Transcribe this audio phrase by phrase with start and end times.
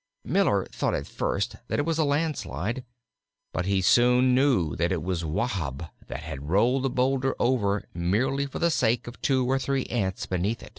[0.25, 2.83] Miller thought at first that it was a land slide;
[3.53, 8.47] but he soon knew that it was Wahb that had rolled the boulder over merely
[8.47, 10.69] for the sake of two or three ants beneath it.